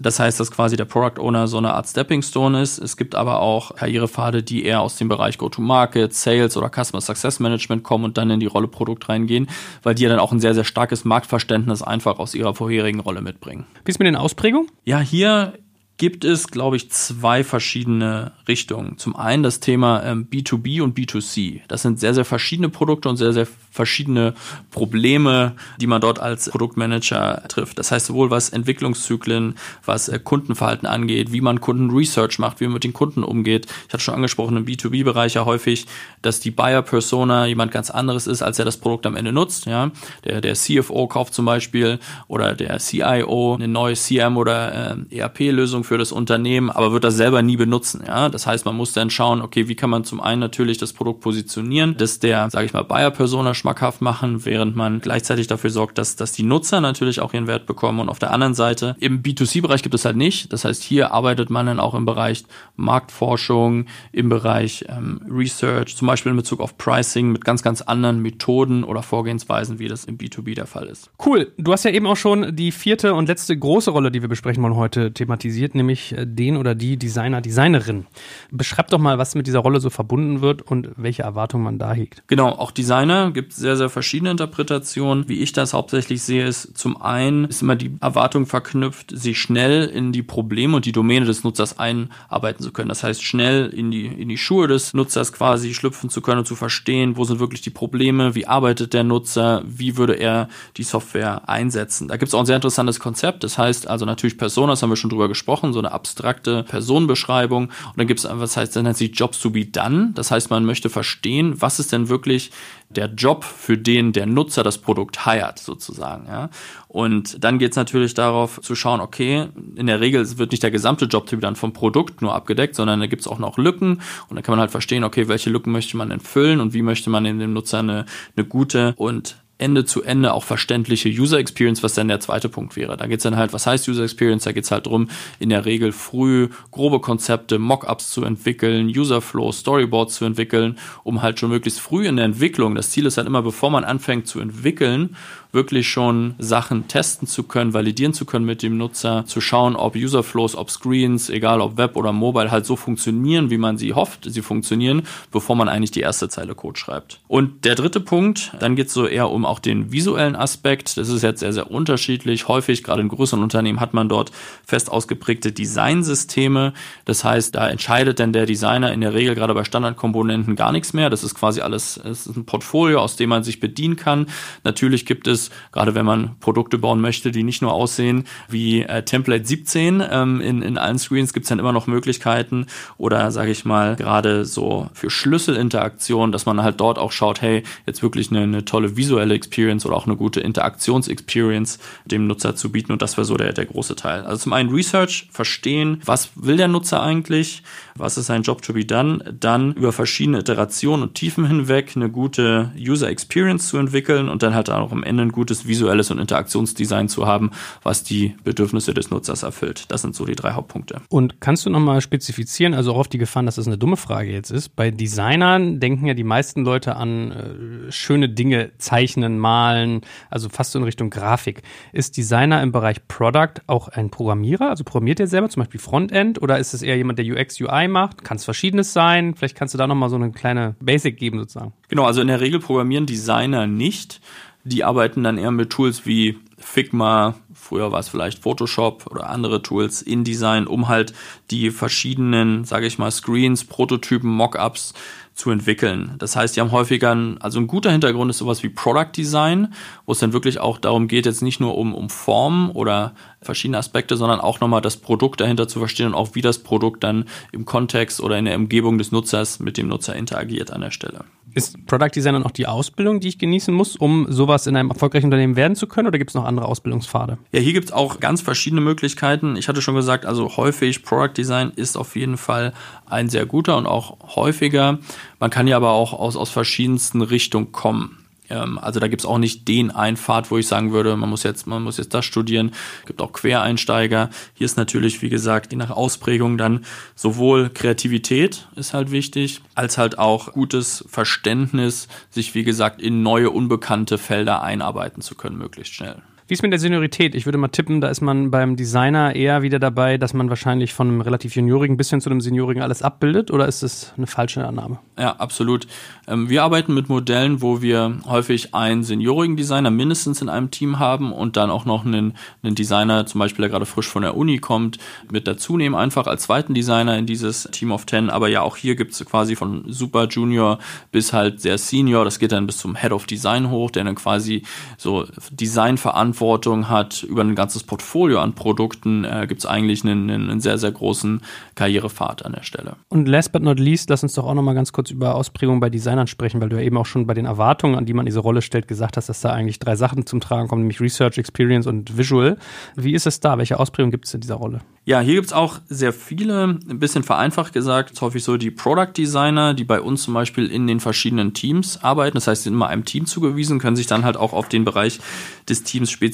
[0.00, 2.78] Das heißt, dass quasi der Product Owner so eine Art Stepping Stone ist.
[2.78, 7.40] Es gibt aber auch Karrierepfade, die eher aus dem Bereich Go-to-Market, Sales oder Customer Success
[7.40, 9.48] Management kommen und dann in die Rolle Produkt reingehen,
[9.82, 13.22] weil die ja dann auch ein sehr, sehr starkes Marktverständnis einfach aus ihrer vorherigen Rolle
[13.22, 13.66] mitbringen.
[13.84, 14.70] Wie ist mit den Ausprägungen?
[14.84, 15.54] Ja, hier
[15.98, 18.98] gibt es, glaube ich, zwei verschiedene Richtungen.
[18.98, 21.60] Zum einen das Thema ähm, B2B und B2C.
[21.66, 24.34] Das sind sehr, sehr verschiedene Produkte und sehr, sehr verschiedene
[24.70, 27.78] Probleme, die man dort als Produktmanager trifft.
[27.78, 32.74] Das heißt sowohl was Entwicklungszyklen, was äh, Kundenverhalten angeht, wie man Kundenresearch macht, wie man
[32.74, 33.66] mit den Kunden umgeht.
[33.88, 35.86] Ich hatte schon angesprochen im B2B-Bereich ja häufig,
[36.22, 39.66] dass die Buyer-Persona jemand ganz anderes ist, als er das Produkt am Ende nutzt.
[39.66, 39.90] Ja,
[40.24, 45.84] der, der CFO kauft zum Beispiel oder der CIO eine neue CM oder äh, ERP-Lösung
[45.88, 48.04] für das Unternehmen, aber wird das selber nie benutzen.
[48.06, 50.92] Ja, das heißt, man muss dann schauen, okay, wie kann man zum einen natürlich das
[50.92, 55.98] Produkt positionieren, dass der, sage ich mal, Buyer-Persona schmackhaft machen, während man gleichzeitig dafür sorgt,
[55.98, 58.00] dass, dass die Nutzer natürlich auch ihren Wert bekommen.
[58.00, 60.52] Und auf der anderen Seite, im B2C-Bereich gibt es halt nicht.
[60.52, 62.44] Das heißt, hier arbeitet man dann auch im Bereich
[62.76, 68.20] Marktforschung, im Bereich ähm, Research, zum Beispiel in Bezug auf Pricing mit ganz, ganz anderen
[68.20, 71.10] Methoden oder Vorgehensweisen, wie das im B2B der Fall ist.
[71.24, 71.50] Cool.
[71.56, 74.62] Du hast ja eben auch schon die vierte und letzte große Rolle, die wir besprechen
[74.62, 78.06] wollen, heute thematisiert, nämlich äh, den oder die Designer, Designerin.
[78.50, 81.92] Beschreib doch mal, was mit dieser Rolle so verbunden wird und welche Erwartungen man da
[81.92, 82.22] hegt.
[82.26, 85.28] Genau, auch Designer gibt sehr, sehr verschiedene Interpretationen.
[85.28, 89.86] Wie ich das hauptsächlich sehe, ist zum einen ist immer die Erwartung verknüpft, sich schnell
[89.86, 92.88] in die Probleme und die Domäne des Nutzers einarbeiten zu können.
[92.88, 96.46] Das heißt, schnell in die, in die Schuhe des Nutzers quasi schlüpfen zu können und
[96.46, 100.82] zu verstehen, wo sind wirklich die Probleme, wie arbeitet der Nutzer, wie würde er die
[100.82, 102.08] Software einsetzen.
[102.08, 103.44] Da gibt es auch ein sehr interessantes Konzept.
[103.44, 107.64] Das heißt also natürlich Personas, haben wir schon drüber gesprochen, so eine abstrakte Personenbeschreibung.
[107.66, 110.10] Und dann gibt es, was heißt, dann nennt sich Jobs to be done.
[110.14, 112.50] Das heißt, man möchte verstehen, was ist denn wirklich
[112.90, 116.26] der Job, für den der Nutzer das Produkt hired, sozusagen.
[116.26, 116.48] Ja?
[116.88, 120.70] Und dann geht es natürlich darauf zu schauen, okay, in der Regel wird nicht der
[120.70, 124.36] gesamte Jobtyp dann vom Produkt nur abgedeckt, sondern da gibt es auch noch Lücken und
[124.36, 127.10] dann kann man halt verstehen, okay, welche Lücken möchte man denn füllen und wie möchte
[127.10, 131.94] man dem Nutzer eine, eine gute und Ende zu Ende auch verständliche User Experience, was
[131.94, 132.96] dann der zweite Punkt wäre.
[132.96, 134.44] Da geht's dann halt, was heißt User Experience?
[134.44, 135.08] Da geht's halt drum,
[135.40, 141.22] in der Regel früh grobe Konzepte, Mockups zu entwickeln, User Flow, Storyboards zu entwickeln, um
[141.22, 144.28] halt schon möglichst früh in der Entwicklung, das Ziel ist halt immer, bevor man anfängt
[144.28, 145.16] zu entwickeln,
[145.52, 149.96] wirklich schon Sachen testen zu können, validieren zu können mit dem Nutzer, zu schauen, ob
[149.96, 153.94] User Flows, ob Screens, egal ob Web oder Mobile, halt so funktionieren, wie man sie
[153.94, 157.20] hofft, sie funktionieren, bevor man eigentlich die erste Zeile Code schreibt.
[157.28, 160.98] Und der dritte Punkt, dann geht's so eher um auch den visuellen Aspekt.
[160.98, 162.48] Das ist jetzt sehr, sehr unterschiedlich.
[162.48, 164.32] Häufig, gerade in größeren Unternehmen, hat man dort
[164.66, 166.74] fest ausgeprägte Designsysteme.
[167.06, 170.92] Das heißt, da entscheidet denn der Designer in der Regel gerade bei Standardkomponenten gar nichts
[170.92, 171.08] mehr.
[171.08, 174.26] Das ist quasi alles, es ist ein Portfolio, aus dem man sich bedienen kann.
[174.64, 178.82] Natürlich gibt es es, gerade wenn man Produkte bauen möchte, die nicht nur aussehen wie
[178.82, 183.30] äh, Template 17 ähm, in, in allen Screens, gibt es dann immer noch Möglichkeiten oder
[183.30, 188.02] sage ich mal gerade so für Schlüsselinteraktion, dass man halt dort auch schaut, hey, jetzt
[188.02, 192.92] wirklich eine, eine tolle visuelle Experience oder auch eine gute Interaktionsexperience dem Nutzer zu bieten
[192.92, 194.22] und das wäre so der, der große Teil.
[194.22, 197.62] Also zum einen Research, verstehen, was will der Nutzer eigentlich,
[197.98, 202.10] was ist sein Job to be done, dann über verschiedene Iterationen und Tiefen hinweg eine
[202.10, 206.18] gute User Experience zu entwickeln und dann halt auch am Ende ein gutes visuelles und
[206.18, 207.50] Interaktionsdesign zu haben,
[207.82, 209.86] was die Bedürfnisse des Nutzers erfüllt.
[209.88, 211.00] Das sind so die drei Hauptpunkte.
[211.08, 214.30] Und kannst du nochmal spezifizieren, also auch auf die Gefahr, dass das eine dumme Frage
[214.30, 220.02] jetzt ist, bei Designern denken ja die meisten Leute an äh, schöne Dinge, zeichnen, malen,
[220.30, 221.62] also fast so in Richtung Grafik.
[221.92, 224.70] Ist Designer im Bereich Product auch ein Programmierer?
[224.70, 227.87] Also programmiert er selber zum Beispiel Frontend oder ist es eher jemand, der UX, UI
[227.90, 228.24] macht?
[228.24, 229.34] Kann es verschiedenes sein?
[229.34, 231.72] Vielleicht kannst du da nochmal so eine kleine Basic geben sozusagen.
[231.88, 234.20] Genau, also in der Regel programmieren Designer nicht.
[234.64, 239.62] Die arbeiten dann eher mit Tools wie Figma, früher war es vielleicht Photoshop oder andere
[239.62, 241.14] Tools, InDesign, um halt
[241.50, 244.92] die verschiedenen, sage ich mal, Screens, Prototypen, Mockups
[245.34, 246.16] zu entwickeln.
[246.18, 249.72] Das heißt, die haben häufiger, ein, also ein guter Hintergrund ist sowas wie Product Design,
[250.04, 253.78] wo es dann wirklich auch darum geht, jetzt nicht nur um, um Form oder verschiedene
[253.78, 257.24] Aspekte, sondern auch nochmal das Produkt dahinter zu verstehen und auch wie das Produkt dann
[257.52, 261.24] im Kontext oder in der Umgebung des Nutzers mit dem Nutzer interagiert an der Stelle.
[261.54, 264.90] Ist Product Design dann auch die Ausbildung, die ich genießen muss, um sowas in einem
[264.90, 267.38] erfolgreichen Unternehmen werden zu können oder gibt es noch andere Ausbildungspfade?
[267.52, 269.56] Ja, hier gibt es auch ganz verschiedene Möglichkeiten.
[269.56, 272.74] Ich hatte schon gesagt, also häufig Product Design ist auf jeden Fall
[273.06, 274.98] ein sehr guter und auch häufiger.
[275.40, 278.27] Man kann ja aber auch aus, aus verschiedensten Richtungen kommen.
[278.50, 281.42] Ähm, also da gibt es auch nicht den Einfahrt, wo ich sagen würde, man muss
[281.42, 282.72] jetzt, man muss jetzt das studieren.
[283.00, 284.30] Es gibt auch Quereinsteiger.
[284.54, 286.84] Hier ist natürlich, wie gesagt, je nach Ausprägung dann
[287.14, 293.50] sowohl Kreativität ist halt wichtig, als halt auch gutes Verständnis, sich wie gesagt in neue
[293.50, 296.22] unbekannte Felder einarbeiten zu können, möglichst schnell.
[296.48, 297.34] Wie ist mit der Seniorität?
[297.34, 300.94] Ich würde mal tippen, da ist man beim Designer eher wieder dabei, dass man wahrscheinlich
[300.94, 304.26] von einem relativ Juniorigen bis hin zu einem Seniorigen alles abbildet oder ist das eine
[304.26, 304.98] falsche Annahme?
[305.18, 305.86] Ja, absolut.
[306.26, 310.98] Ähm, wir arbeiten mit Modellen, wo wir häufig einen seniorigen Designer mindestens in einem Team
[310.98, 312.32] haben und dann auch noch einen,
[312.62, 314.96] einen Designer, zum Beispiel, der gerade frisch von der Uni kommt,
[315.30, 318.30] mit dazu nehmen, einfach als zweiten Designer in dieses Team of Ten.
[318.30, 320.78] Aber ja, auch hier gibt es quasi von Super Junior
[321.12, 322.24] bis halt sehr Senior.
[322.24, 324.62] Das geht dann bis zum Head of Design hoch, der dann quasi
[324.96, 330.30] so Designverantwortung Verantwortung hat über ein ganzes Portfolio an Produkten, äh, gibt es eigentlich einen,
[330.30, 331.40] einen sehr, sehr großen
[331.74, 332.96] Karrierepfad an der Stelle.
[333.08, 335.90] Und last but not least, lass uns doch auch nochmal ganz kurz über Ausprägungen bei
[335.90, 338.38] Designern sprechen, weil du ja eben auch schon bei den Erwartungen, an die man diese
[338.38, 341.86] Rolle stellt, gesagt hast, dass da eigentlich drei Sachen zum Tragen kommen, nämlich Research, Experience
[341.86, 342.56] und Visual.
[342.94, 343.58] Wie ist es da?
[343.58, 344.80] Welche Ausprägung gibt es in dieser Rolle?
[345.04, 348.70] Ja, hier gibt es auch sehr viele, ein bisschen vereinfacht gesagt, ist häufig so die
[348.70, 352.34] Product Designer, die bei uns zum Beispiel in den verschiedenen Teams arbeiten.
[352.34, 355.18] Das heißt, sind immer einem Team zugewiesen, können sich dann halt auch auf den Bereich
[355.66, 356.27] des Teams spezialisieren.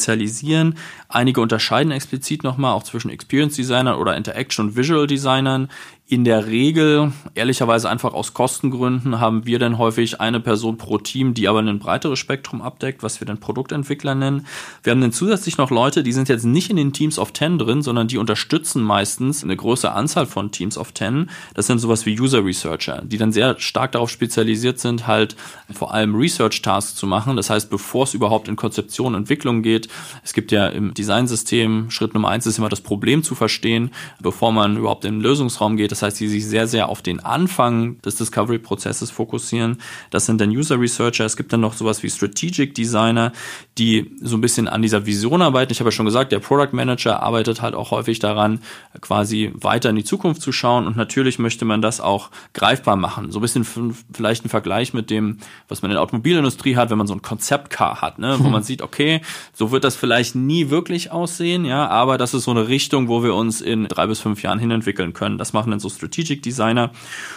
[1.08, 5.68] Einige unterscheiden explizit nochmal auch zwischen Experience Designern oder Interaction und Visual Designern.
[6.06, 11.32] In der Regel, ehrlicherweise einfach aus Kostengründen, haben wir dann häufig eine Person pro Team,
[11.32, 14.46] die aber ein breiteres Spektrum abdeckt, was wir dann Produktentwickler nennen.
[14.82, 17.56] Wir haben dann zusätzlich noch Leute, die sind jetzt nicht in den Teams of 10
[17.56, 21.30] drin, sondern die unterstützen meistens eine große Anzahl von Teams of 10.
[21.54, 25.36] Das sind sowas wie User Researcher, die dann sehr stark darauf spezialisiert sind, halt
[25.72, 27.34] vor allem Research Tasks zu machen.
[27.36, 29.88] Das heißt, bevor es überhaupt in Konzeption Entwicklung geht,
[30.22, 33.90] es gibt ja im Designsystem, Schritt Nummer eins ist immer das Problem zu verstehen,
[34.20, 35.93] bevor man überhaupt in den Lösungsraum geht.
[35.94, 39.78] Das heißt, die sich sehr, sehr auf den Anfang des Discovery-Prozesses fokussieren.
[40.10, 41.24] Das sind dann User Researcher.
[41.24, 43.30] Es gibt dann noch sowas wie Strategic Designer,
[43.78, 45.70] die so ein bisschen an dieser Vision arbeiten.
[45.70, 48.58] Ich habe ja schon gesagt, der Product Manager arbeitet halt auch häufig daran,
[49.00, 50.88] quasi weiter in die Zukunft zu schauen.
[50.88, 53.30] Und natürlich möchte man das auch greifbar machen.
[53.30, 56.98] So ein bisschen vielleicht ein Vergleich mit dem, was man in der Automobilindustrie hat, wenn
[56.98, 58.34] man so ein Konzeptcar hat, ne?
[58.40, 59.20] wo man sieht, okay,
[59.52, 63.22] so wird das vielleicht nie wirklich aussehen, ja, aber das ist so eine Richtung, wo
[63.22, 65.38] wir uns in drei bis fünf Jahren hin entwickeln können.
[65.38, 66.90] Das machen dann so Strategic Designer.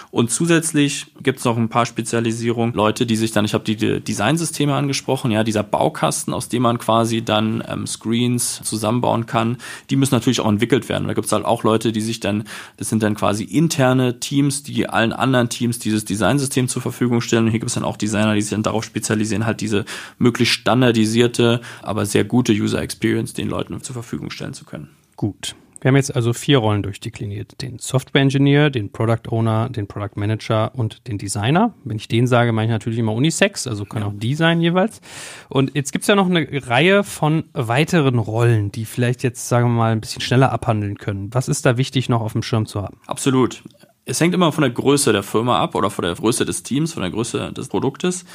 [0.09, 4.01] Und zusätzlich gibt es noch ein paar Spezialisierungen, Leute, die sich dann, ich habe die
[4.01, 9.57] Designsysteme angesprochen, ja, dieser Baukasten, aus dem man quasi dann ähm, Screens zusammenbauen kann,
[9.89, 11.07] die müssen natürlich auch entwickelt werden.
[11.07, 12.45] Da gibt es halt auch Leute, die sich dann,
[12.77, 17.45] das sind dann quasi interne Teams, die allen anderen Teams dieses Designsystem zur Verfügung stellen.
[17.45, 19.85] Und hier gibt es dann auch Designer, die sich dann darauf spezialisieren, halt diese
[20.17, 24.89] möglichst standardisierte, aber sehr gute User Experience den Leuten zur Verfügung stellen zu können.
[25.15, 25.55] Gut.
[25.81, 27.61] Wir haben jetzt also vier Rollen durchdekliniert.
[27.61, 31.73] Den Software Engineer, den Product Owner, den Product Manager und den Designer.
[31.83, 35.01] Wenn ich den sage, meine ich natürlich immer Unisex, also kann auch die sein jeweils.
[35.49, 39.77] Und jetzt gibt's ja noch eine Reihe von weiteren Rollen, die vielleicht jetzt, sagen wir
[39.77, 41.33] mal, ein bisschen schneller abhandeln können.
[41.33, 42.97] Was ist da wichtig noch auf dem Schirm zu haben?
[43.05, 43.63] Absolut.
[44.05, 46.93] Es hängt immer von der Größe der Firma ab oder von der Größe des Teams,
[46.93, 48.25] von der Größe des Produktes.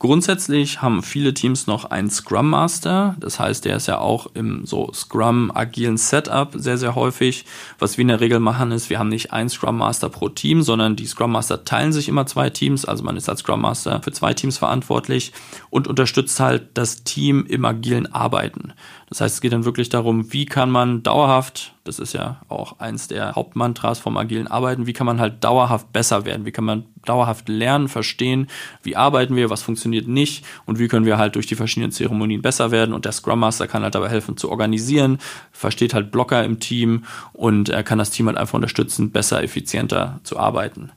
[0.00, 3.16] Grundsätzlich haben viele Teams noch einen Scrum Master.
[3.18, 7.44] Das heißt, der ist ja auch im so Scrum agilen Setup sehr, sehr häufig.
[7.80, 10.62] Was wir in der Regel machen ist, wir haben nicht einen Scrum Master pro Team,
[10.62, 12.84] sondern die Scrum Master teilen sich immer zwei Teams.
[12.84, 15.32] Also man ist als Scrum Master für zwei Teams verantwortlich
[15.68, 18.74] und unterstützt halt das Team im agilen Arbeiten.
[19.08, 22.78] Das heißt, es geht dann wirklich darum, wie kann man dauerhaft, das ist ja auch
[22.78, 26.64] eins der Hauptmantras vom agilen Arbeiten, wie kann man halt dauerhaft besser werden, wie kann
[26.64, 28.48] man dauerhaft lernen, verstehen,
[28.82, 32.42] wie arbeiten wir, was funktioniert nicht und wie können wir halt durch die verschiedenen Zeremonien
[32.42, 35.18] besser werden und der Scrum Master kann halt dabei helfen zu organisieren,
[35.50, 40.20] versteht halt Blocker im Team und er kann das Team halt einfach unterstützen, besser, effizienter
[40.22, 40.92] zu arbeiten.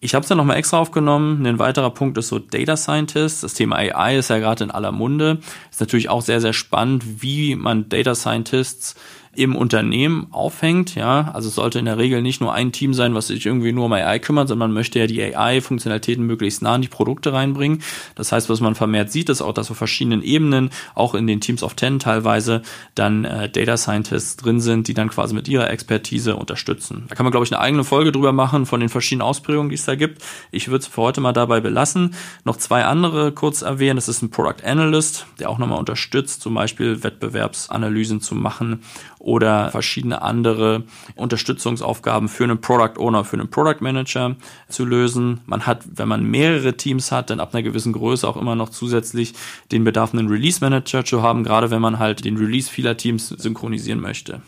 [0.00, 1.44] Ich habe es dann nochmal extra aufgenommen.
[1.44, 3.42] Ein weiterer Punkt ist so Data Scientist.
[3.42, 5.38] Das Thema AI ist ja gerade in aller Munde.
[5.72, 8.94] Ist natürlich auch sehr, sehr spannend, wie man Data Scientists
[9.34, 10.94] im Unternehmen aufhängt.
[10.94, 13.72] Ja, also es sollte in der Regel nicht nur ein Team sein, was sich irgendwie
[13.72, 17.32] nur um AI kümmert, sondern man möchte ja die AI-Funktionalitäten möglichst nah in die Produkte
[17.32, 17.82] reinbringen.
[18.14, 21.40] Das heißt, was man vermehrt sieht, ist auch, dass auf verschiedenen Ebenen, auch in den
[21.40, 22.62] Teams of Ten teilweise,
[22.94, 27.04] dann äh, Data Scientists drin sind, die dann quasi mit ihrer Expertise unterstützen.
[27.08, 29.76] Da kann man, glaube ich, eine eigene Folge drüber machen von den verschiedenen Ausprägungen, die
[29.76, 30.22] es da gibt.
[30.50, 32.14] Ich würde es für heute mal dabei belassen.
[32.44, 33.96] Noch zwei andere kurz erwähnen.
[33.96, 38.80] Das ist ein Product Analyst, der auch nochmal unterstützt, zum Beispiel Wettbewerbsanalysen zu machen
[39.18, 40.84] oder verschiedene andere
[41.16, 44.36] Unterstützungsaufgaben für einen Product Owner, für einen Product Manager
[44.68, 45.40] zu lösen.
[45.46, 48.68] Man hat, wenn man mehrere Teams hat, dann ab einer gewissen Größe auch immer noch
[48.68, 49.34] zusätzlich
[49.72, 53.28] den Bedarf, einen Release Manager zu haben, gerade wenn man halt den Release vieler Teams
[53.28, 54.42] synchronisieren möchte.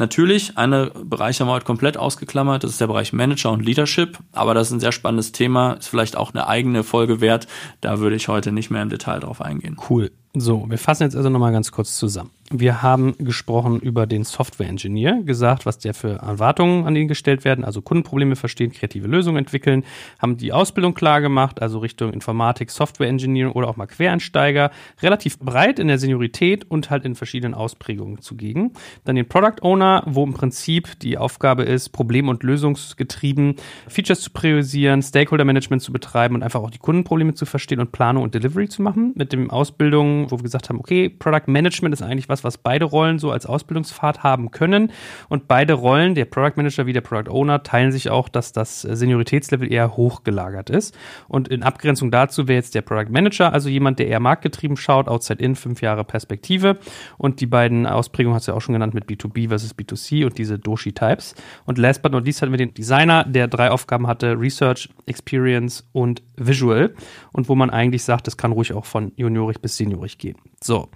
[0.00, 4.16] Natürlich, eine Bereich haben wir heute komplett ausgeklammert, das ist der Bereich Manager und Leadership,
[4.30, 7.48] aber das ist ein sehr spannendes Thema, ist vielleicht auch eine eigene Folge wert,
[7.80, 9.76] da würde ich heute nicht mehr im Detail drauf eingehen.
[9.90, 10.12] Cool.
[10.34, 12.30] So, wir fassen jetzt also nochmal ganz kurz zusammen.
[12.50, 17.44] Wir haben gesprochen über den Software Engineer, gesagt, was der für Erwartungen an ihn gestellt
[17.44, 19.84] werden, also Kundenprobleme verstehen, kreative Lösungen entwickeln,
[20.18, 24.70] haben die Ausbildung klar gemacht, also Richtung Informatik, Software Engineering oder auch mal Quereinsteiger,
[25.02, 28.72] relativ breit in der Seniorität und halt in verschiedenen Ausprägungen zugegen.
[29.04, 33.56] Dann den Product Owner, wo im Prinzip die Aufgabe ist, problem- und lösungsgetrieben
[33.88, 37.92] Features zu priorisieren, Stakeholder Management zu betreiben und einfach auch die Kundenprobleme zu verstehen und
[37.92, 39.12] Planung und Delivery zu machen.
[39.16, 42.84] Mit dem Ausbildung, wo wir gesagt haben, okay, Product Management ist eigentlich was, was, beide
[42.84, 44.92] Rollen so als Ausbildungspfad haben können.
[45.28, 48.82] Und beide Rollen, der Product Manager wie der Product Owner, teilen sich auch, dass das
[48.82, 50.96] Senioritätslevel eher hochgelagert ist.
[51.28, 55.08] Und in Abgrenzung dazu wäre jetzt der Product Manager, also jemand, der eher marktgetrieben schaut,
[55.08, 56.78] outside in, fünf Jahre Perspektive.
[57.16, 60.38] Und die beiden Ausprägungen hast du ja auch schon genannt mit B2B versus B2C und
[60.38, 61.34] diese Doshi-Types.
[61.64, 65.88] Und last but not least hatten wir den Designer, der drei Aufgaben hatte, Research, Experience
[65.92, 66.94] und Visual.
[67.32, 69.76] Und wo man eigentlich sagt, das kann ruhig auch von juniorig bis
[70.08, 70.36] seniorig gehen.
[70.62, 70.88] So.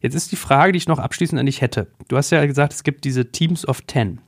[0.00, 1.86] Jetzt ist die Frage, die ich noch abschließend an dich hätte.
[2.08, 4.20] Du hast ja gesagt, es gibt diese Teams of Ten.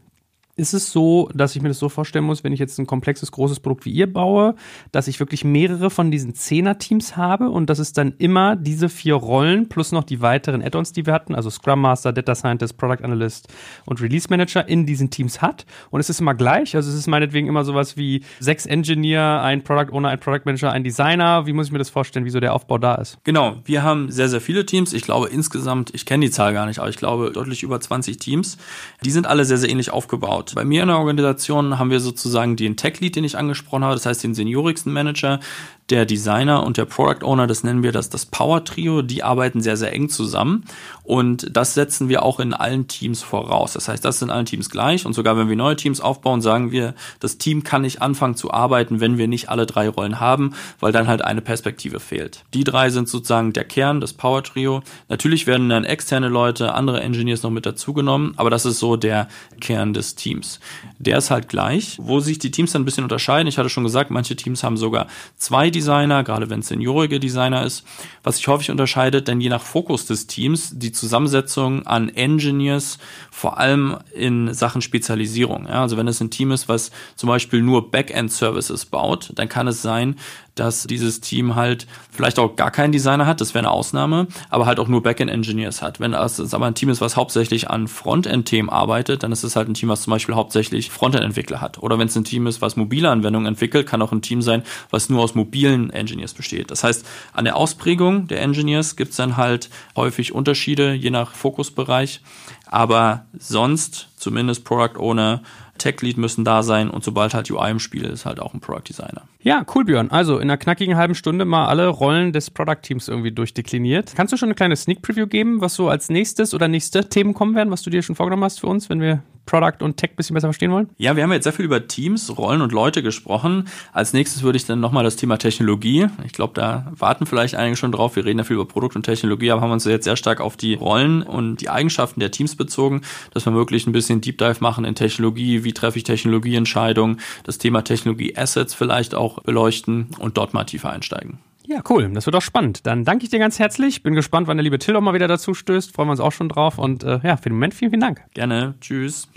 [0.58, 3.30] Ist es so, dass ich mir das so vorstellen muss, wenn ich jetzt ein komplexes,
[3.30, 4.54] großes Produkt wie ihr baue,
[4.90, 9.16] dass ich wirklich mehrere von diesen Zehner-Teams habe und dass es dann immer diese vier
[9.16, 13.04] Rollen plus noch die weiteren Add-ons, die wir hatten, also Scrum Master, Data Scientist, Product
[13.04, 13.48] Analyst
[13.84, 15.66] und Release Manager in diesen Teams hat?
[15.90, 16.74] Und es ist immer gleich?
[16.74, 20.72] Also es ist meinetwegen immer sowas wie sechs Engineer, ein Product Owner, ein Product Manager,
[20.72, 21.44] ein Designer.
[21.44, 23.18] Wie muss ich mir das vorstellen, wieso der Aufbau da ist?
[23.24, 24.94] Genau, wir haben sehr, sehr viele Teams.
[24.94, 28.16] Ich glaube insgesamt, ich kenne die Zahl gar nicht, aber ich glaube deutlich über 20
[28.16, 28.56] Teams.
[29.04, 30.54] Die sind alle sehr, sehr ähnlich aufgebaut aufgebaut.
[30.54, 33.94] Bei mir in der Organisation haben wir sozusagen den Tech Lead, den ich angesprochen habe,
[33.94, 35.40] das heißt den seniorigsten Manager,
[35.90, 39.60] der Designer und der Product Owner, das nennen wir das, das Power Trio, die arbeiten
[39.60, 40.64] sehr, sehr eng zusammen.
[41.04, 43.74] Und das setzen wir auch in allen Teams voraus.
[43.74, 45.06] Das heißt, das sind allen Teams gleich.
[45.06, 48.52] Und sogar wenn wir neue Teams aufbauen, sagen wir, das Team kann nicht anfangen zu
[48.52, 52.42] arbeiten, wenn wir nicht alle drei Rollen haben, weil dann halt eine Perspektive fehlt.
[52.52, 54.82] Die drei sind sozusagen der Kern, das Power Trio.
[55.08, 59.28] Natürlich werden dann externe Leute, andere Engineers noch mit dazugenommen, aber das ist so der
[59.60, 60.58] Kern des Teams.
[60.98, 61.98] Der ist halt gleich.
[62.00, 64.76] Wo sich die Teams dann ein bisschen unterscheiden, ich hatte schon gesagt, manche Teams haben
[64.76, 67.84] sogar zwei Designer, gerade wenn es seniorige Designer ist,
[68.22, 72.98] was sich häufig unterscheidet, denn je nach Fokus des Teams die Zusammensetzung an Engineers,
[73.30, 75.66] vor allem in Sachen Spezialisierung.
[75.66, 79.68] Ja, also wenn es ein Team ist, was zum Beispiel nur Backend-Services baut, dann kann
[79.68, 80.16] es sein,
[80.56, 84.66] dass dieses Team halt vielleicht auch gar keinen Designer hat, das wäre eine Ausnahme, aber
[84.66, 86.00] halt auch nur Backend-Engineers hat.
[86.00, 89.68] Wenn es aber ein Team ist, was hauptsächlich an Frontend-Themen arbeitet, dann ist es halt
[89.68, 91.78] ein Team, was zum Beispiel hauptsächlich Frontend-Entwickler hat.
[91.82, 94.62] Oder wenn es ein Team ist, was mobile Anwendungen entwickelt, kann auch ein Team sein,
[94.90, 96.70] was nur aus mobilen Engineers besteht.
[96.70, 101.32] Das heißt, an der Ausprägung der Engineers gibt es dann halt häufig Unterschiede, je nach
[101.32, 102.20] Fokusbereich.
[102.68, 105.42] Aber sonst, zumindest Product Owner,
[105.78, 108.60] Tech Lead müssen da sein und sobald halt UI im Spiel ist, halt auch ein
[108.60, 109.22] Product Designer.
[109.40, 110.10] Ja, cool, Björn.
[110.10, 114.14] Also in einer knackigen halben Stunde mal alle Rollen des Product Teams irgendwie durchdekliniert.
[114.16, 117.34] Kannst du schon eine kleine Sneak Preview geben, was so als nächstes oder nächste Themen
[117.34, 120.10] kommen werden, was du dir schon vorgenommen hast für uns, wenn wir Product und Tech
[120.10, 120.90] ein bisschen besser verstehen wollen?
[120.98, 123.68] Ja, wir haben jetzt sehr viel über Teams, Rollen und Leute gesprochen.
[123.92, 126.08] Als nächstes würde ich dann nochmal das Thema Technologie.
[126.24, 128.16] Ich glaube, da warten vielleicht einige schon drauf.
[128.16, 130.56] Wir reden ja viel über Produkt und Technologie, aber haben uns jetzt sehr stark auf
[130.56, 134.56] die Rollen und die Eigenschaften der Teams bezogen, dass wir wirklich ein bisschen Deep Dive
[134.60, 135.64] machen in Technologie.
[135.64, 137.20] Wie treffe ich Technologieentscheidungen?
[137.44, 141.38] Das Thema Technologie Assets vielleicht auch beleuchten und dort mal tiefer einsteigen.
[141.68, 142.08] Ja, cool.
[142.12, 142.86] Das wird auch spannend.
[142.86, 144.02] Dann danke ich dir ganz herzlich.
[144.04, 145.92] Bin gespannt, wann der liebe Till auch mal wieder dazu stößt.
[145.92, 146.78] Freuen wir uns auch schon drauf.
[146.78, 148.22] Und äh, ja, für den Moment vielen, vielen Dank.
[148.34, 148.74] Gerne.
[148.80, 149.28] Tschüss.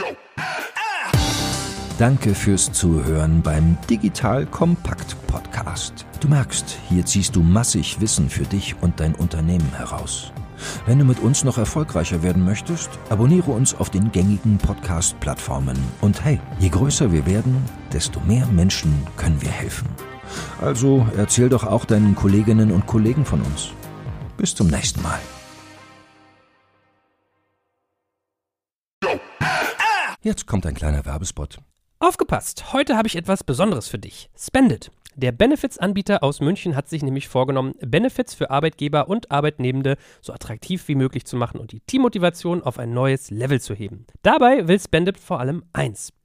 [1.98, 6.06] Danke fürs Zuhören beim Digital Kompakt Podcast.
[6.22, 10.32] Du merkst, hier ziehst du massig Wissen für dich und dein Unternehmen heraus.
[10.86, 15.78] Wenn du mit uns noch erfolgreicher werden möchtest, abonniere uns auf den gängigen Podcast-Plattformen.
[16.02, 17.58] Und hey, je größer wir werden,
[17.92, 19.88] desto mehr Menschen können wir helfen.
[20.62, 23.70] Also erzähl doch auch deinen Kolleginnen und Kollegen von uns.
[24.38, 25.20] Bis zum nächsten Mal.
[30.22, 31.60] Jetzt kommt ein kleiner Werbespot.
[32.00, 32.74] Aufgepasst!
[32.74, 34.30] Heute habe ich etwas Besonderes für dich.
[34.38, 34.92] Spendit.
[35.16, 40.88] Der Benefits-Anbieter aus München hat sich nämlich vorgenommen, Benefits für Arbeitgeber und Arbeitnehmende so attraktiv
[40.88, 44.06] wie möglich zu machen und die Teammotivation auf ein neues Level zu heben.
[44.22, 46.14] Dabei will Spendit vor allem eins: